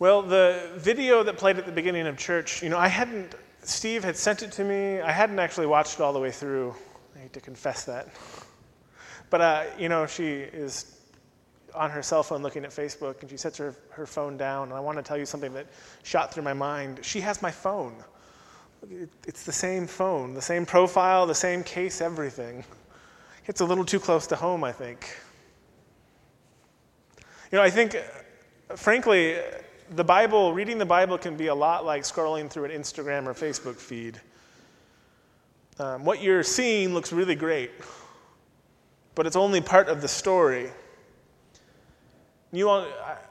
[0.00, 4.04] Well, the video that played at the beginning of church, you know, I hadn't, Steve
[4.04, 5.00] had sent it to me.
[5.00, 6.72] I hadn't actually watched it all the way through.
[7.16, 8.06] I hate to confess that.
[9.28, 11.00] But, uh, you know, she is
[11.74, 14.68] on her cell phone looking at Facebook and she sets her, her phone down.
[14.68, 15.66] And I want to tell you something that
[16.04, 17.00] shot through my mind.
[17.02, 17.96] She has my phone.
[19.26, 22.64] It's the same phone, the same profile, the same case, everything.
[23.46, 25.18] It's a little too close to home, I think.
[27.50, 27.96] You know, I think,
[28.76, 29.38] frankly,
[29.90, 33.34] the Bible, reading the Bible can be a lot like scrolling through an Instagram or
[33.34, 34.20] Facebook feed.
[35.78, 37.70] Um, what you're seeing looks really great,
[39.14, 40.70] but it's only part of the story.
[42.52, 42.86] You all,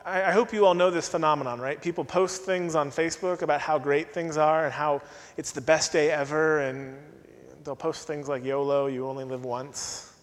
[0.06, 1.82] I, I hope you all know this phenomenon, right?
[1.82, 5.02] People post things on Facebook about how great things are and how
[5.38, 6.98] it's the best day ever, and
[7.64, 10.14] they'll post things like YOLO, you only live once.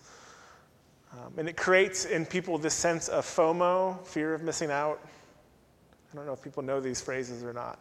[1.13, 5.01] Um, and it creates in people this sense of FOMO, fear of missing out.
[6.15, 7.77] I don't know if people know these phrases or not.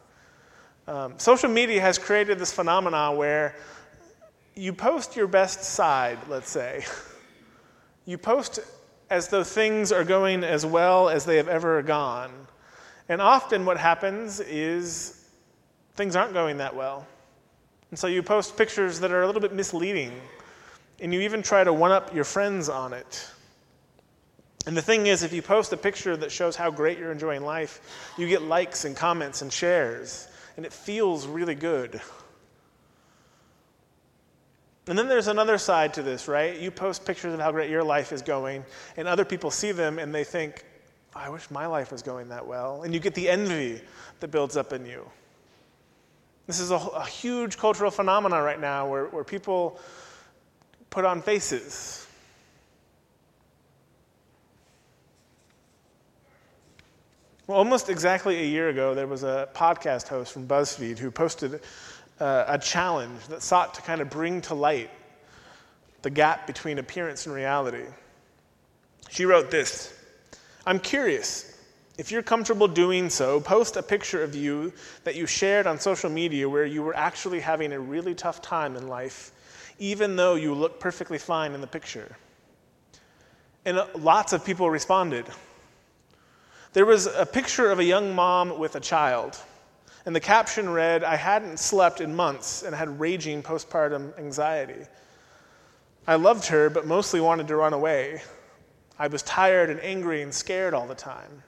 [0.87, 3.55] Um, social media has created this phenomenon where
[4.55, 6.85] you post your best side, let's say.
[8.05, 8.59] You post
[9.09, 12.31] as though things are going as well as they have ever gone.
[13.07, 15.25] And often what happens is
[15.95, 17.07] things aren't going that well.
[17.91, 20.11] And so you post pictures that are a little bit misleading,
[20.99, 23.25] and you even try to one up your friends on it.
[24.65, 27.43] And the thing is, if you post a picture that shows how great you're enjoying
[27.43, 27.81] life,
[28.17, 31.99] you get likes and comments and shares, and it feels really good.
[34.87, 36.59] And then there's another side to this, right?
[36.59, 38.65] You post pictures of how great your life is going,
[38.97, 40.65] and other people see them and they think,
[41.15, 42.83] I wish my life was going that well.
[42.83, 43.81] And you get the envy
[44.19, 45.09] that builds up in you.
[46.47, 49.79] This is a, a huge cultural phenomenon right now where, where people
[50.89, 52.02] put on faces.
[57.45, 61.59] Well, almost exactly a year ago, there was a podcast host from BuzzFeed who posted
[62.17, 64.89] uh, a challenge that sought to kind of bring to light
[66.03, 67.83] the gap between appearance and reality.
[69.09, 69.93] She wrote this
[70.65, 71.49] I'm curious.
[71.97, 74.71] If you're comfortable doing so, post a picture of you
[75.03, 78.77] that you shared on social media where you were actually having a really tough time
[78.77, 79.31] in life,
[79.79, 82.15] even though you look perfectly fine in the picture.
[83.65, 85.27] And uh, lots of people responded.
[86.73, 89.37] There was a picture of a young mom with a child.
[90.05, 94.85] And the caption read, I hadn't slept in months and had raging postpartum anxiety.
[96.07, 98.21] I loved her, but mostly wanted to run away.
[98.99, 101.43] I was tired and angry and scared all the time.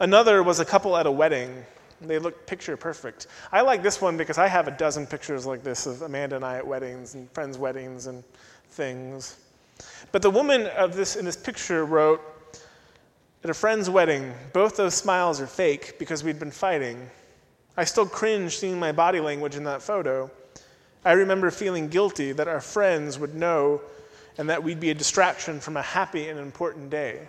[0.00, 1.64] Another was a couple at a wedding.
[2.00, 3.28] They looked picture perfect.
[3.52, 6.44] I like this one because I have a dozen pictures like this of Amanda and
[6.44, 8.24] I at weddings and friends' weddings and
[8.70, 9.36] things.
[10.12, 12.20] But the woman of this in this picture wrote,
[13.42, 17.10] at a friend's wedding, both those smiles are fake because we'd been fighting.
[17.76, 20.30] I still cringe seeing my body language in that photo.
[21.04, 23.80] I remember feeling guilty that our friends would know
[24.38, 27.28] and that we'd be a distraction from a happy and important day.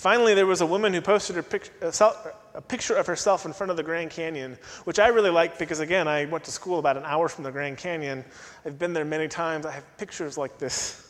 [0.00, 2.12] Finally, there was a woman who posted uh, uh,
[2.54, 5.80] a picture of herself in front of the Grand Canyon, which I really liked because,
[5.80, 8.24] again, I went to school about an hour from the Grand Canyon.
[8.64, 9.66] I've been there many times.
[9.66, 11.06] I have pictures like this.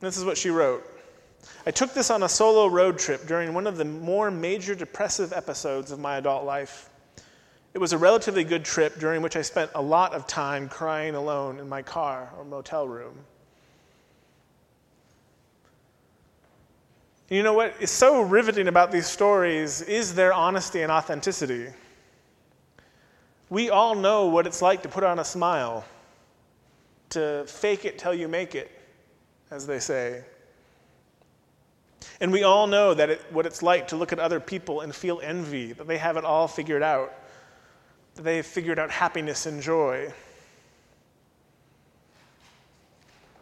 [0.00, 0.84] This is what she wrote.
[1.64, 5.32] I took this on a solo road trip during one of the more major depressive
[5.32, 6.90] episodes of my adult life.
[7.74, 11.14] It was a relatively good trip during which I spent a lot of time crying
[11.14, 13.24] alone in my car or motel room.
[17.28, 21.68] You know what is so riveting about these stories is their honesty and authenticity.
[23.48, 25.84] We all know what it's like to put on a smile,
[27.10, 28.70] to fake it till you make it
[29.50, 30.24] as they say.
[32.20, 34.94] And we all know that it, what it's like to look at other people and
[34.94, 37.12] feel envy, that they have it all figured out,
[38.14, 40.12] that they've figured out happiness and joy.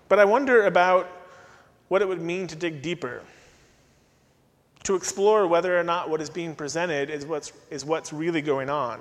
[0.09, 1.09] But I wonder about
[1.89, 3.23] what it would mean to dig deeper,
[4.91, 8.69] to explore whether or not what is being presented is what's, is what's really going
[8.69, 8.99] on.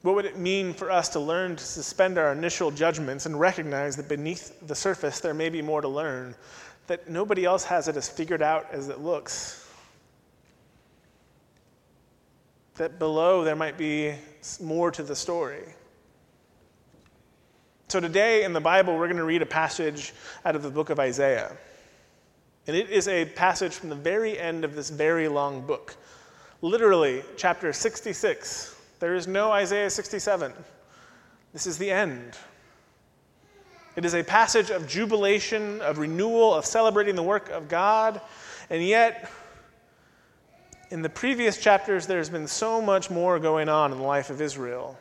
[0.00, 3.94] What would it mean for us to learn to suspend our initial judgments and recognize
[3.96, 6.34] that beneath the surface there may be more to learn,
[6.86, 9.68] that nobody else has it as figured out as it looks?
[12.76, 14.14] That below there might be
[14.62, 15.64] more to the story.
[17.88, 20.14] So, today in the Bible, we're going to read a passage
[20.46, 21.54] out of the book of Isaiah.
[22.68, 25.96] And it is a passage from the very end of this very long book.
[26.60, 30.52] Literally, chapter 66 there is no Isaiah 67.
[31.52, 32.36] This is the end.
[33.96, 38.20] It is a passage of jubilation, of renewal, of celebrating the work of God.
[38.70, 39.30] And yet,
[40.90, 44.40] in the previous chapters, there's been so much more going on in the life of
[44.40, 44.98] Israel.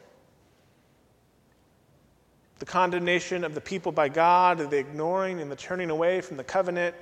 [2.59, 6.43] The condemnation of the people by God, the ignoring and the turning away from the
[6.43, 6.95] covenant,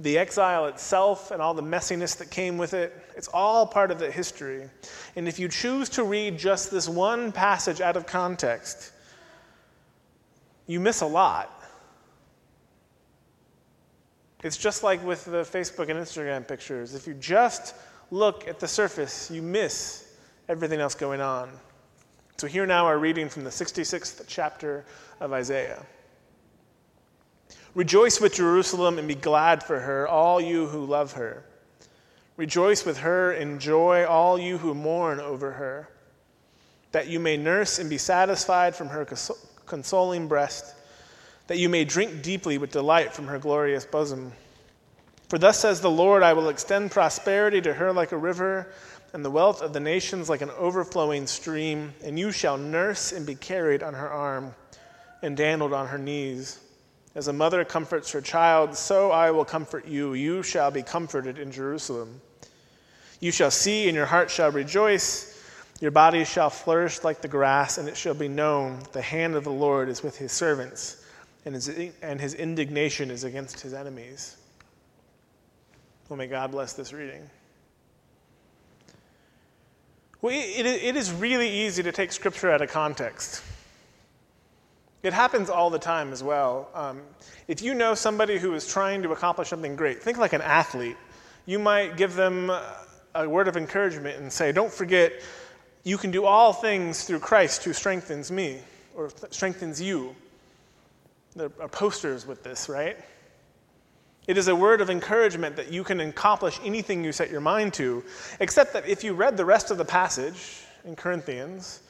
[0.00, 2.94] the exile itself and all the messiness that came with it.
[3.16, 4.68] It's all part of the history.
[5.16, 8.92] And if you choose to read just this one passage out of context,
[10.66, 11.62] you miss a lot.
[14.42, 16.94] It's just like with the Facebook and Instagram pictures.
[16.94, 17.76] If you just
[18.10, 20.16] look at the surface, you miss
[20.48, 21.50] everything else going on.
[22.38, 24.84] So, here now our reading from the 66th chapter
[25.20, 25.86] of Isaiah.
[27.74, 31.42] Rejoice with Jerusalem and be glad for her, all you who love her.
[32.36, 35.88] Rejoice with her and joy, all you who mourn over her,
[36.92, 39.06] that you may nurse and be satisfied from her
[39.64, 40.74] consoling breast,
[41.46, 44.32] that you may drink deeply with delight from her glorious bosom.
[45.30, 48.72] For thus says the Lord I will extend prosperity to her like a river,
[49.14, 53.26] and the wealth of the nations like an overflowing stream, and you shall nurse and
[53.26, 54.54] be carried on her arm,
[55.22, 56.58] and dandled on her knees.
[57.14, 60.14] As a mother comforts her child, so I will comfort you.
[60.14, 62.20] You shall be comforted in Jerusalem.
[63.20, 65.28] You shall see, and your heart shall rejoice.
[65.80, 69.44] Your body shall flourish like the grass, and it shall be known the hand of
[69.44, 71.04] the Lord is with his servants,
[71.44, 71.68] and his,
[72.00, 74.36] and his indignation is against his enemies.
[76.08, 77.28] Well, may God bless this reading.
[80.20, 83.42] Well, it, it is really easy to take Scripture out of context.
[85.02, 86.68] It happens all the time as well.
[86.74, 87.02] Um,
[87.48, 90.96] if you know somebody who is trying to accomplish something great, think like an athlete.
[91.44, 92.50] You might give them
[93.14, 95.12] a word of encouragement and say, Don't forget,
[95.82, 98.60] you can do all things through Christ who strengthens me
[98.94, 100.14] or th- strengthens you.
[101.34, 102.96] There are posters with this, right?
[104.28, 107.74] It is a word of encouragement that you can accomplish anything you set your mind
[107.74, 108.04] to,
[108.38, 111.80] except that if you read the rest of the passage in Corinthians,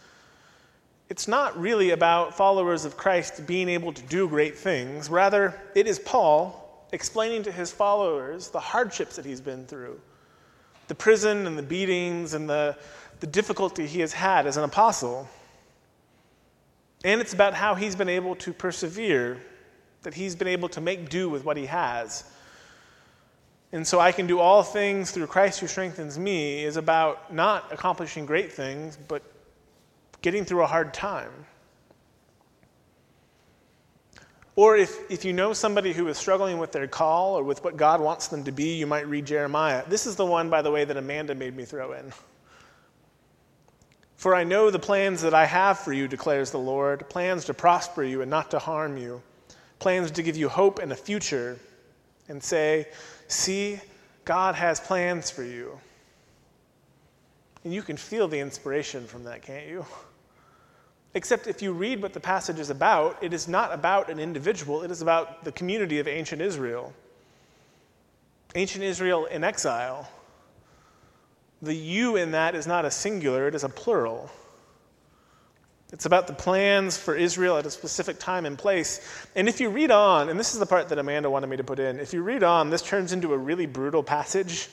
[1.12, 5.10] it's not really about followers of Christ being able to do great things.
[5.10, 10.00] Rather, it is Paul explaining to his followers the hardships that he's been through,
[10.88, 12.78] the prison and the beatings and the,
[13.20, 15.28] the difficulty he has had as an apostle.
[17.04, 19.38] And it's about how he's been able to persevere,
[20.04, 22.24] that he's been able to make do with what he has.
[23.70, 27.70] And so I can do all things through Christ who strengthens me is about not
[27.70, 29.22] accomplishing great things, but
[30.22, 31.30] getting through a hard time.
[34.54, 37.76] Or if, if you know somebody who is struggling with their call or with what
[37.76, 39.82] God wants them to be, you might read Jeremiah.
[39.88, 42.12] This is the one, by the way, that Amanda made me throw in.
[44.16, 47.54] For I know the plans that I have for you, declares the Lord plans to
[47.54, 49.22] prosper you and not to harm you,
[49.78, 51.58] plans to give you hope and a future,
[52.28, 52.88] and say,
[53.26, 53.80] See,
[54.24, 55.80] God has plans for you.
[57.64, 59.86] And you can feel the inspiration from that, can't you?
[61.14, 64.82] Except if you read what the passage is about, it is not about an individual,
[64.82, 66.92] it is about the community of ancient Israel.
[68.54, 70.10] Ancient Israel in exile.
[71.60, 74.30] The you in that is not a singular, it is a plural.
[75.92, 79.26] It's about the plans for Israel at a specific time and place.
[79.36, 81.64] And if you read on, and this is the part that Amanda wanted me to
[81.64, 84.70] put in, if you read on, this turns into a really brutal passage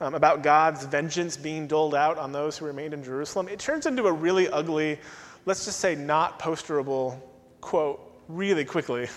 [0.00, 3.46] um, about God's vengeance being doled out on those who remained in Jerusalem.
[3.46, 4.98] It turns into a really ugly,
[5.46, 7.18] let's just say, not posterable
[7.60, 9.08] quote really quickly.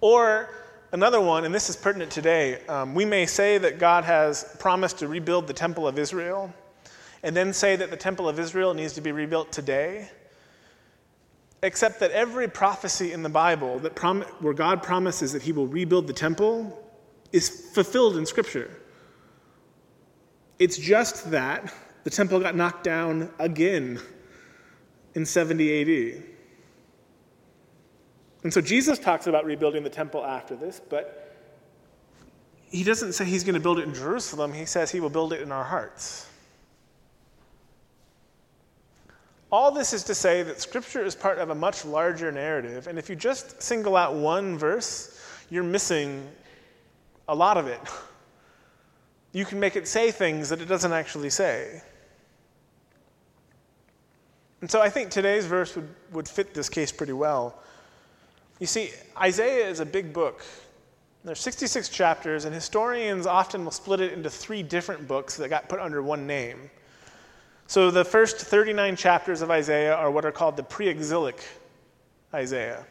[0.00, 0.50] Or
[0.92, 4.98] another one, and this is pertinent today, um, we may say that God has promised
[4.98, 6.52] to rebuild the temple of Israel,
[7.22, 10.10] and then say that the temple of Israel needs to be rebuilt today.
[11.62, 15.66] Except that every prophecy in the Bible that prom- where God promises that he will
[15.66, 16.78] rebuild the temple
[17.32, 18.70] is fulfilled in Scripture.
[20.58, 21.72] It's just that
[22.04, 23.98] the temple got knocked down again
[25.14, 26.22] in 70 AD.
[28.42, 31.34] And so Jesus talks about rebuilding the temple after this, but
[32.68, 34.52] he doesn't say he's going to build it in Jerusalem.
[34.52, 36.28] He says he will build it in our hearts.
[39.50, 42.98] All this is to say that Scripture is part of a much larger narrative, and
[42.98, 45.18] if you just single out one verse,
[45.48, 46.28] you're missing
[47.28, 47.80] a lot of it.
[49.32, 51.82] You can make it say things that it doesn't actually say.
[54.64, 57.60] And so I think today's verse would, would fit this case pretty well.
[58.60, 60.42] You see, Isaiah is a big book.
[61.22, 65.68] There's 66 chapters, and historians often will split it into three different books that got
[65.68, 66.70] put under one name.
[67.66, 71.44] So the first 39 chapters of Isaiah are what are called the pre exilic
[72.32, 72.86] Isaiah.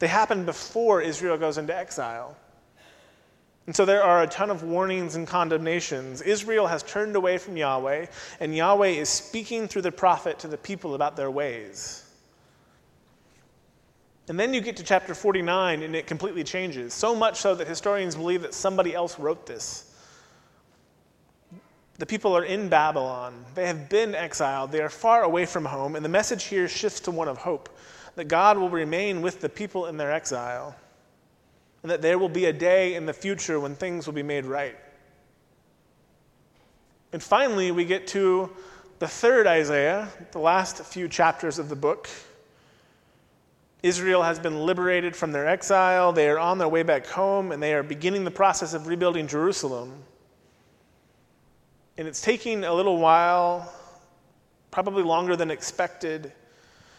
[0.00, 2.36] They happen before Israel goes into exile.
[3.66, 6.20] And so there are a ton of warnings and condemnations.
[6.20, 8.06] Israel has turned away from Yahweh,
[8.40, 12.02] and Yahweh is speaking through the prophet to the people about their ways.
[14.28, 16.92] And then you get to chapter 49, and it completely changes.
[16.92, 19.90] So much so that historians believe that somebody else wrote this.
[21.98, 23.44] The people are in Babylon.
[23.54, 24.72] They have been exiled.
[24.72, 25.94] They are far away from home.
[25.96, 27.68] And the message here shifts to one of hope
[28.16, 30.74] that God will remain with the people in their exile
[31.84, 34.46] and that there will be a day in the future when things will be made
[34.46, 34.74] right.
[37.12, 38.48] And finally, we get to
[39.00, 42.08] the third Isaiah, the last few chapters of the book.
[43.82, 46.10] Israel has been liberated from their exile.
[46.10, 49.26] They are on their way back home, and they are beginning the process of rebuilding
[49.26, 49.92] Jerusalem.
[51.98, 53.70] And it's taking a little while,
[54.70, 56.32] probably longer than expected.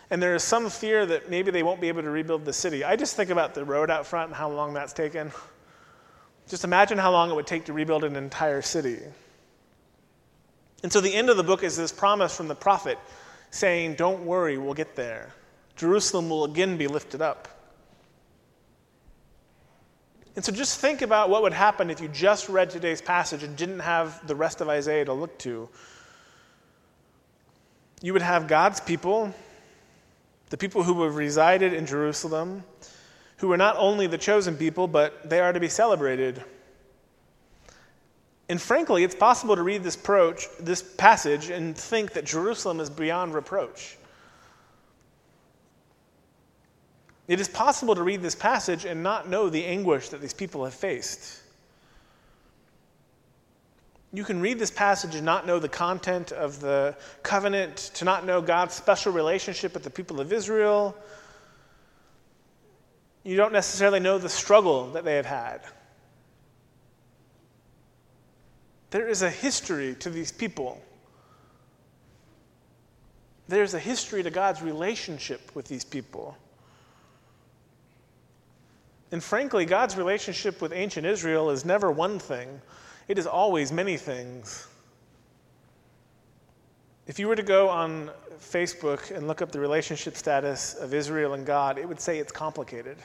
[0.09, 2.83] And there is some fear that maybe they won't be able to rebuild the city.
[2.83, 5.31] I just think about the road out front and how long that's taken.
[6.47, 8.99] Just imagine how long it would take to rebuild an entire city.
[10.83, 12.99] And so the end of the book is this promise from the prophet
[13.49, 15.33] saying, Don't worry, we'll get there.
[15.75, 17.47] Jerusalem will again be lifted up.
[20.35, 23.55] And so just think about what would happen if you just read today's passage and
[23.55, 25.69] didn't have the rest of Isaiah to look to.
[28.01, 29.33] You would have God's people
[30.49, 32.63] the people who have resided in Jerusalem,
[33.37, 36.43] who are not only the chosen people, but they are to be celebrated.
[38.47, 42.89] And frankly, it's possible to read this, approach, this passage and think that Jerusalem is
[42.89, 43.97] beyond reproach.
[47.27, 50.63] It is possible to read this passage and not know the anguish that these people
[50.63, 51.41] have faced.
[54.15, 58.25] You can read this passage and not know the content of the covenant, to not
[58.25, 60.95] know God's special relationship with the people of Israel.
[63.23, 65.61] You don't necessarily know the struggle that they have had.
[68.91, 70.81] There is a history to these people.
[73.49, 76.37] There's a history to God's relationship with these people.
[79.11, 82.61] And frankly, God's relationship with ancient Israel is never one thing,
[83.07, 84.67] it is always many things.
[87.07, 88.09] If you were to go on
[88.39, 92.31] Facebook and look up the relationship status of Israel and God, it would say it's
[92.31, 92.97] complicated.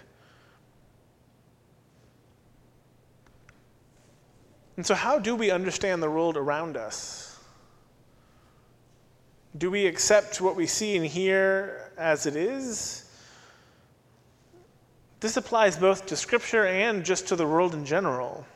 [4.77, 7.39] And so, how do we understand the world around us?
[9.59, 13.05] Do we accept what we see and hear as it is?
[15.19, 18.47] This applies both to Scripture and just to the world in general.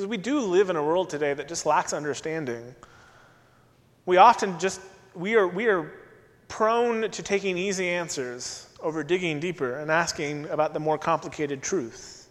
[0.00, 2.74] Because we do live in a world today that just lacks understanding.
[4.06, 4.80] We often just,
[5.14, 5.92] we are, we are
[6.48, 12.30] prone to taking easy answers over digging deeper and asking about the more complicated truth.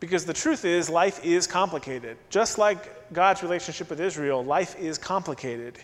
[0.00, 2.16] Because the truth is, life is complicated.
[2.28, 5.78] Just like God's relationship with Israel, life is complicated.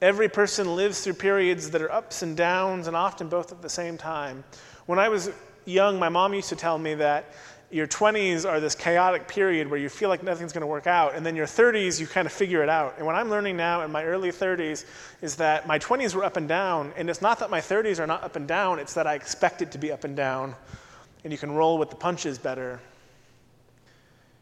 [0.00, 3.68] Every person lives through periods that are ups and downs, and often both at the
[3.68, 4.42] same time.
[4.86, 5.30] When I was
[5.66, 7.26] young, my mom used to tell me that
[7.72, 11.14] your 20s are this chaotic period where you feel like nothing's going to work out,
[11.14, 12.96] and then your 30s, you kind of figure it out.
[12.98, 14.84] And what I'm learning now in my early 30s
[15.22, 18.06] is that my 20s were up and down, and it's not that my 30s are
[18.06, 20.54] not up and down, it's that I expect it to be up and down,
[21.24, 22.78] and you can roll with the punches better.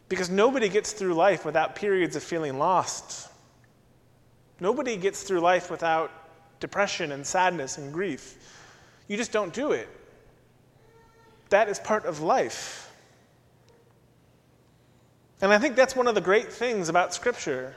[0.08, 3.30] Because nobody gets through life without periods of feeling lost.
[4.58, 6.10] Nobody gets through life without
[6.58, 8.36] depression and sadness and grief.
[9.06, 9.88] You just don't do it.
[11.50, 12.89] That is part of life.
[15.42, 17.74] And I think that's one of the great things about Scripture.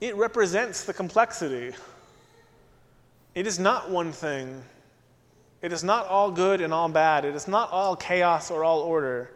[0.00, 1.76] It represents the complexity.
[3.34, 4.62] It is not one thing.
[5.62, 7.24] It is not all good and all bad.
[7.24, 9.30] It is not all chaos or all order.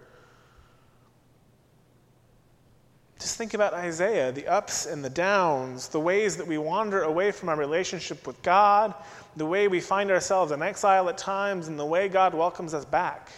[3.20, 7.30] Just think about Isaiah the ups and the downs, the ways that we wander away
[7.30, 8.92] from our relationship with God,
[9.36, 12.84] the way we find ourselves in exile at times, and the way God welcomes us
[12.84, 13.30] back.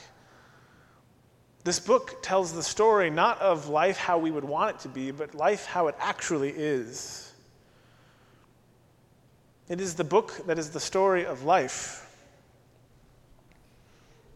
[1.65, 5.11] This book tells the story not of life how we would want it to be,
[5.11, 7.33] but life how it actually is.
[9.69, 12.05] It is the book that is the story of life.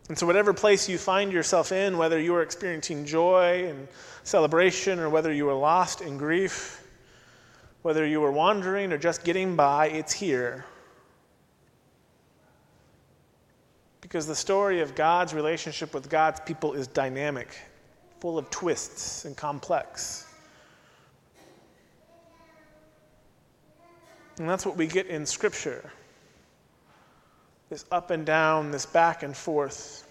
[0.08, 3.88] And so, whatever place you find yourself in, whether you are experiencing joy and
[4.24, 6.86] celebration, or whether you are lost in grief,
[7.82, 10.66] whether you are wandering or just getting by, it's here.
[14.12, 17.56] Because the story of God's relationship with God's people is dynamic,
[18.20, 20.26] full of twists and complex.
[24.36, 25.90] And that's what we get in Scripture.
[27.70, 30.06] this up and down, this back and forth.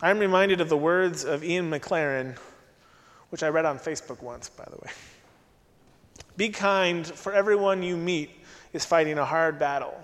[0.00, 2.36] I'm reminded of the words of Ian Maclaren,
[3.30, 4.92] which I read on Facebook once, by the way.
[6.36, 8.30] Be kind, for everyone you meet
[8.72, 10.00] is fighting a hard battle.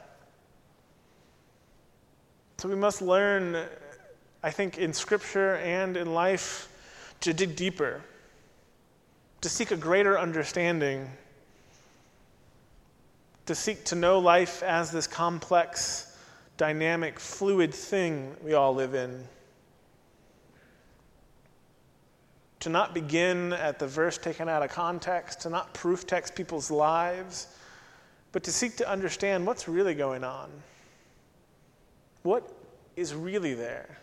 [2.58, 3.66] So we must learn,
[4.42, 6.68] I think, in Scripture and in life,
[7.20, 8.02] to dig deeper,
[9.40, 11.10] to seek a greater understanding,
[13.46, 16.16] to seek to know life as this complex,
[16.56, 19.26] dynamic, fluid thing we all live in.
[22.64, 26.70] to not begin at the verse taken out of context, to not proof text people's
[26.70, 27.48] lives,
[28.32, 30.50] but to seek to understand what's really going on.
[32.24, 32.50] What
[32.96, 33.98] is really there?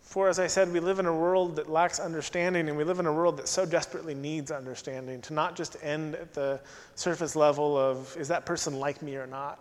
[0.00, 3.00] For, as I said, we live in a world that lacks understanding, and we live
[3.00, 6.60] in a world that so desperately needs understanding, to not just end at the
[6.94, 9.58] surface level of, is that person like me or not?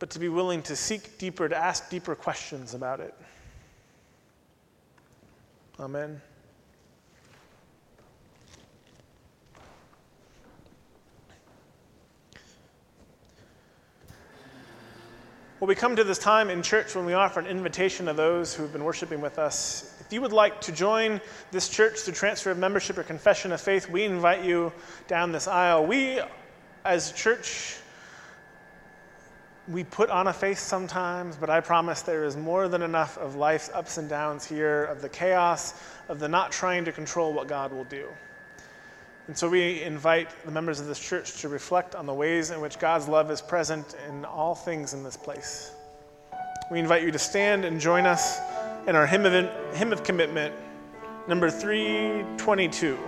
[0.00, 3.14] But to be willing to seek deeper, to ask deeper questions about it.
[5.78, 6.20] Amen.
[15.60, 18.54] Well, we come to this time in church when we offer an invitation to those
[18.54, 19.94] who have been worshiping with us.
[20.00, 23.60] If you would like to join this church through transfer of membership or confession of
[23.60, 24.72] faith, we invite you
[25.06, 25.84] down this aisle.
[25.84, 26.18] We,
[26.86, 27.76] as a church,
[29.68, 33.36] we put on a face sometimes, but I promise there is more than enough of
[33.36, 35.74] life's ups and downs here, of the chaos,
[36.08, 38.08] of the not trying to control what God will do.
[39.30, 42.60] And so we invite the members of this church to reflect on the ways in
[42.60, 45.70] which God's love is present in all things in this place.
[46.68, 48.40] We invite you to stand and join us
[48.88, 49.32] in our hymn of,
[49.76, 50.52] hymn of commitment,
[51.28, 52.98] number 322.